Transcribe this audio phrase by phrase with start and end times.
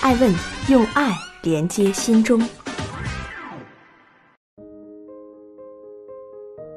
[0.00, 0.32] 爱问
[0.68, 1.12] 用爱
[1.42, 2.40] 连接心中。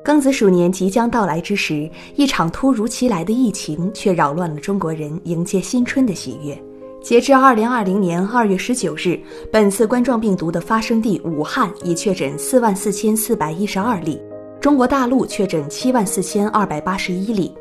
[0.04, 6.60] 庚子鼠年即将到来之时，一场突如其来的疫情却扰乱了中国人迎接新春的喜悦。
[7.00, 9.20] 截至二零二零年二月十九日，
[9.52, 14.20] 本次冠状病毒的发生地武汉已确诊四万四千四百一十二例，
[14.60, 17.54] 中国大陆确诊七万四千二百八十一例。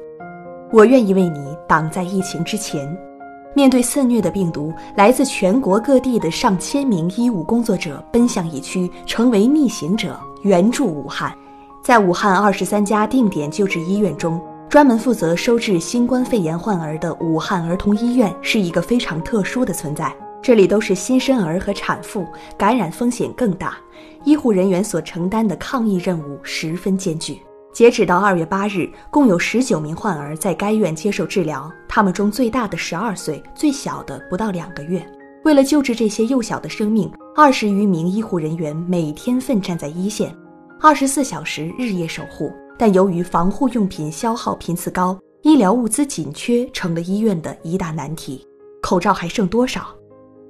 [0.73, 3.10] 我愿意为你挡在疫情之前。
[3.55, 11.35] 面对肆虐的病毒，来自全国各地的上千名医务工作者奔向疫区，成为逆行者，援助武汉。
[11.83, 20.15] 在武汉二十三家定点救治医院中，专门负责收治新冠肺炎患儿的武汉儿童医院是一个非常特殊的存在。
[20.43, 22.25] 这里都是新生儿和产妇，
[22.57, 23.77] 感染风险更大，
[24.25, 27.41] 医护人员所承担的抗疫任务十分艰巨。
[27.73, 35.05] 截止到二月八日，共有十九名患儿在该院接受治疗，他们中最大的十二岁，最小的不到两个月。
[35.45, 40.35] 为了救治这些幼小的生命，二十余名医护人员每天奋战在一线。
[40.81, 48.45] 二十四小时日夜守护，但由于防护用品消耗频次高，医疗物资紧缺成了医院的一大难题。
[48.83, 49.87] 口罩还剩多少？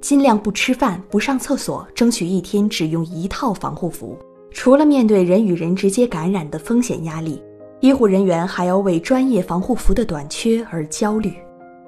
[0.01, 4.19] 尽量不吃饭、不上厕所，争取一天只用一套防护服。
[4.53, 7.43] 除了面对人与人直接感染的风险压力，
[7.81, 11.35] 医护人员还要为专业防护服的短缺而焦虑。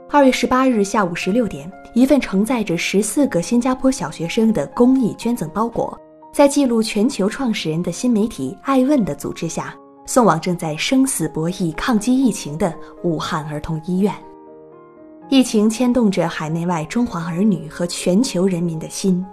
[0.09, 5.99] 二月十八日下午十六点，一份承载着十四个新加坡小学生的公益捐赠包裹。
[6.33, 9.75] 在记录全球创始人的新媒体“爱问”的组织下，
[10.07, 14.15] 送往正在生死博弈抗击疫情的武汉儿童医院。
[15.29, 19.25] 疫情牵动着海内外中华儿女和全球人民的心。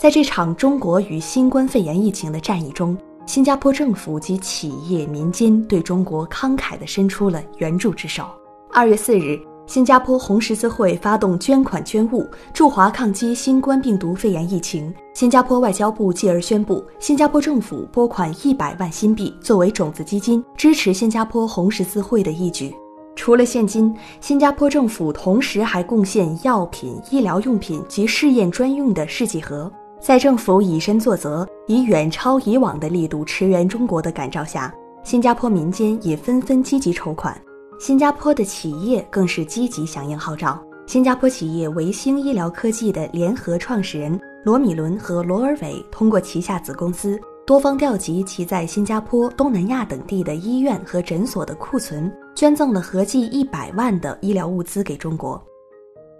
[0.00, 2.96] 在这场中国与新冠肺炎疫情的战役中，
[3.26, 8.24] 新加坡政府及企业民间对中国慷慨地伸出了援助之手。
[8.72, 9.38] 二月四日。
[9.66, 14.92] 新加坡红十字会发动捐款捐物，驻华抗击新冠病毒肺炎疫情。
[15.14, 22.74] 新加坡外交部继而宣布，新加坡政府拨款一百万新币作为种子基金，支持新加坡红十字会的义举。
[23.14, 29.70] 除了现金，新加坡政府同时还贡献药品、医疗用品及试验专用的试剂盒。
[30.00, 34.74] 在政府以身作则，以远超以往的力度驰援中国的感召下，
[35.04, 37.38] 新加坡民间也纷纷积极筹款。
[37.78, 40.58] 新加坡的企业更是积极响应号召。
[40.86, 47.16] 新加坡企业维星医疗科技的联合创始人罗米伦和罗尔韦通过旗下子公司
[47.46, 55.40] 多方调集其在新加坡、东南亚等地的医院和诊所的库存，捐赠了合计一百万的医疗物资给中国。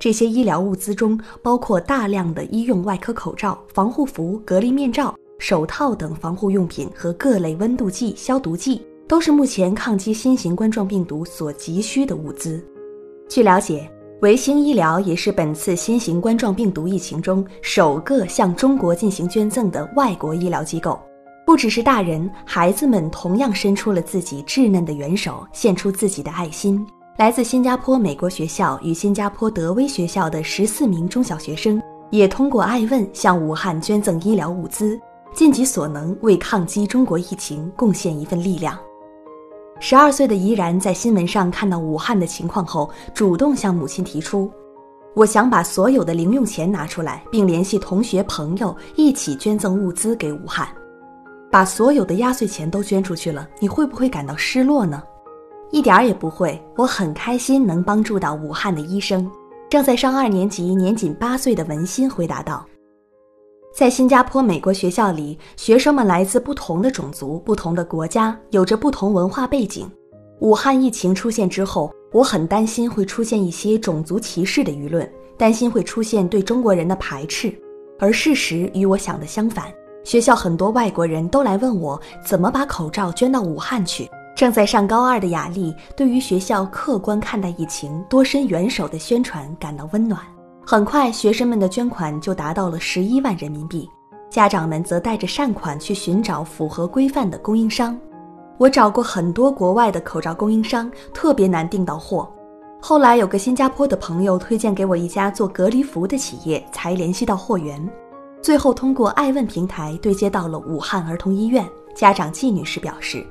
[0.01, 8.85] 这些医疗物资中包括大量的医用外科口罩、防护服、隔离面罩、手套等防护用品和各类温度计、消毒剂。
[9.07, 12.65] 都是目前抗击新型冠状病毒所急需的物资。
[13.29, 13.91] 据了解，
[14.23, 20.97] 维星医疗也是本次新型冠状病毒疫情中首个向中国进行捐赠的外国医疗机构。
[21.45, 26.87] 不只是大人，孩子们同样伸出了自己稚嫩的援手，献出自己的爱心。
[27.21, 34.99] 来自新加坡美国学校与新加坡德威学校的十四名中小学生，也通过爱问向武汉捐赠医疗物资，
[35.35, 38.75] 尽己所能为抗击中国疫情贡献一份力量。
[39.81, 44.51] 十二岁的怡然在新闻上看到武汉的情况后，主动向母亲提出
[45.15, 50.67] ：“我想把所有的零用钱拿出来，并联系同学朋友一起捐赠物资给武汉。
[51.51, 55.03] 把所有的压岁钱都捐出去了，你会不会感到失落呢？”
[55.73, 59.31] 一点儿也不会，我很开心能帮助到武汉的医生。
[59.69, 62.67] 正在上二年级、年仅八岁的文心回答道。
[63.73, 69.89] 在新加坡美国学校里，学生们来自不同的种族、不同的国家，有着不同文化背景。
[70.41, 75.09] 武汉疫情出现之后，我很担心会出现一些种族歧视的舆论，
[75.39, 77.55] 担心会出现对中国人的排斥。
[78.01, 84.11] 而事实与我想的相反，学校很多外国人都来问我怎么把口罩捐到武汉去。
[84.35, 90.21] 正在上高二的雅丽对于学校客观看待疫情、多伸援手的宣传感到温暖。
[90.65, 93.89] 很快，学生们的捐款就达到了十一万人民币。
[94.31, 97.99] 家长们则带着善款去寻找符合规范的供应商。
[98.57, 102.31] 我找过很多国外的口罩供应商，特别难订到货。
[102.81, 107.91] 后来有个新加坡的朋友推荐给我一家做隔离服的企业，才联系到货源，
[108.41, 111.67] 最后通过爱问平台对接到了武汉儿童医院。
[111.95, 113.27] 家长季女士表示，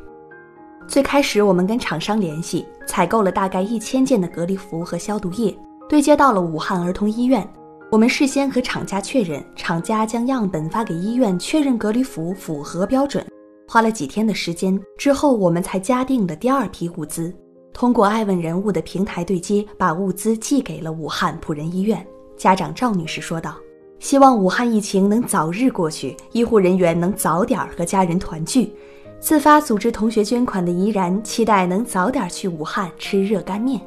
[0.89, 5.55] 最开始我们跟厂商联系，采购了大概一千件的隔离服和消毒液，
[5.87, 7.47] 对接到了武汉儿童医院。
[7.91, 13.23] 我们事先和厂家确认，厂家将样本发给医院确认隔离服符合标准，
[13.67, 17.31] 花了几天的时间之后，我们才加订了第二批物资。
[17.71, 22.03] 通过爱问人物的平台对接，把物资寄给了武汉普仁医院。
[22.35, 23.55] 家长赵女士说道
[24.01, 28.73] ：“希望武汉疫情能早日过去，医护人员能早点和家人团聚。”
[29.19, 33.79] 自发组织同学捐款的怡然期待能早点去武汉吃热干面。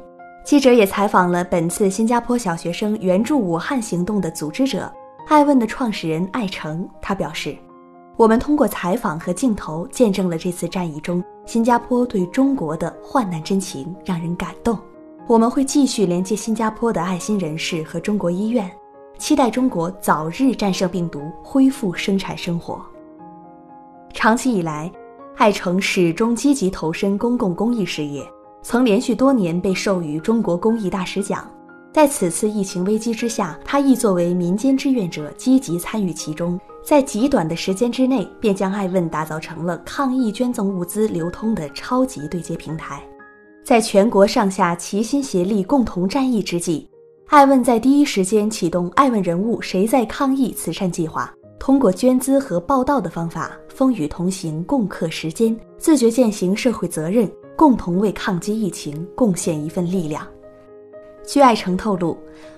[0.45, 4.91] 记者也采访了本次新加坡小学生援助武汉行动的组织者
[5.27, 7.55] 爱问的创始人艾成，他表示。
[8.15, 14.77] 我们通过采访和镜头，见证了这次战役中新加坡对中国的患难真情，让人感动。
[15.25, 18.69] 我们会继续连接新加坡的爱心人士和中国医院，
[19.17, 22.79] 期待中国早日战胜病毒，恢复生产生活。
[24.13, 24.91] 长期以来，
[25.35, 28.25] 艾诚始终积极投身公共公益事业，
[28.61, 31.45] 曾连续多年被授予中国公益大使奖。
[31.91, 36.59] 在此次疫情危机之下，他亦作为民间志愿者积极参与其中。
[36.83, 43.03] 在极短的时间之内，便将爱问打造成了抗疫捐赠物资流通的超级对接平台。
[43.65, 46.89] 在全国上下齐心协力共同战役之际，
[47.27, 51.33] 爱问在第一时间启动“爱问人物谁在抗疫”慈善计划，
[51.65, 57.25] 通过捐资和报道的方法，风雨同行，共克时艰，自觉践行社会责任，
[57.55, 60.27] 共同为抗击疫情贡献一份力量。
[61.25, 62.17] 据爱成透露，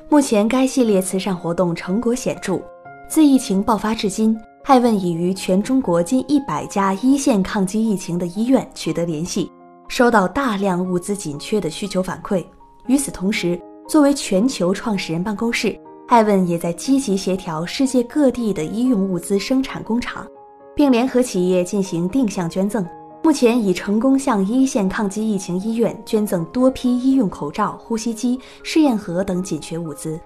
[0.10, 2.60] 目前该系列慈善活动成果显著。
[3.08, 9.52] 自疫情爆发至今，爱问已与全中国近一百家一线抗击疫情的医院取得联系，
[9.88, 12.44] 收到大量物资紧缺的需求反馈。
[12.88, 20.26] 与此同时，作为全球创始人办公室，艾问也在积极协调世界各地的医用物资生产工厂，
[20.76, 22.86] 并联合企业进行定向捐赠。
[23.24, 30.20] 目前已成功向一线抗击疫情医院捐赠多批医用口罩、呼吸机、试验盒等紧缺物资。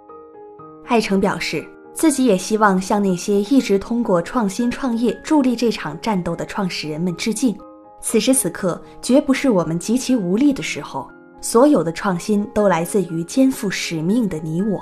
[0.86, 1.66] 艾诚表示。
[1.92, 7.54] 自己也希望向那些一直通过创新创业助力这场战斗的创始人们致敬。
[8.00, 11.10] 此时此刻，绝不是我们极其无力的时候。
[11.42, 14.82] 所有的创新都来自于肩负使命的你我。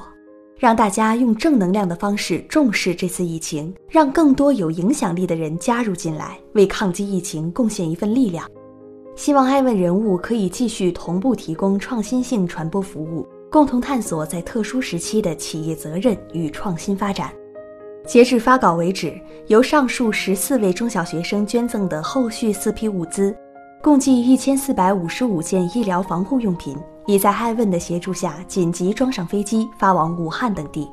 [0.58, 8.50] 让大家用正能量的方式重视这次疫情，让更多有影响力的人加入进来，为抗击疫情贡献一份力量。
[9.16, 13.28] 希望艾问人物可以继续同步提供创新性传播服务。
[13.50, 17.32] 共同探索在特殊时期的企业责任与创新发展。
[18.06, 19.18] 截至发稿为止，
[19.48, 23.34] 由上述十四位中小学生捐赠的后续四批物资，
[23.82, 26.78] 共计一千四百五十五件医疗防护用品，
[27.08, 30.88] 已在爱问的协助下紧急装上飞机，发往武汉等地。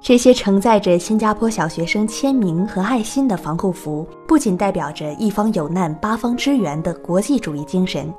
[0.00, 8.12] 这些承载着新加坡小学生签名和爱心的防护服，不仅代表着一方有难八方支援的国际主义精神。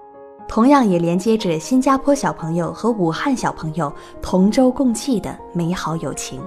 [0.48, 3.92] 同样也连接着新加坡小朋友和武汉小朋友
[4.22, 6.40] 同舟共济的美好友情。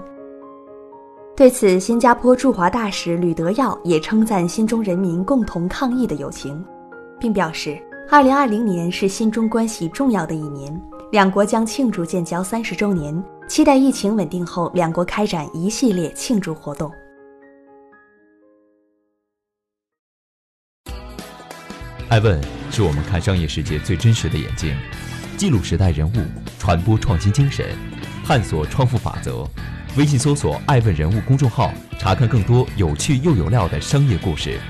[1.34, 6.64] 对此，新加坡驻华大使吕德耀也称赞新中人民共同抗疫的友情，
[7.18, 7.76] 并表示，
[8.10, 10.80] 二零二零年是新中关系重要的一年，
[11.10, 16.90] 两国将庆祝建交三十周年，期待疫情稳定后，两国开展一系列庆祝活动。
[22.10, 24.76] 爱问是我们看商业世界最真实的眼睛，
[25.38, 26.12] 记录时代人物，
[26.58, 27.66] 传播创新精神，
[28.24, 29.48] 探索创富法则。
[29.96, 34.60] 微信搜索“爱问人物”公众号，查看更多有趣又有料的商业故事。